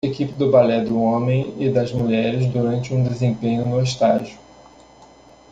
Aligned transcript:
Equipe 0.03 0.33
do 0.39 0.49
ballet 0.49 0.83
do 0.83 0.99
homem 0.99 1.53
e 1.59 1.69
das 1.69 1.91
mulheres 1.93 2.47
durante 2.51 2.91
um 2.91 3.03
desempenho 3.03 3.67
no 3.67 3.79
estágio. 3.83 4.35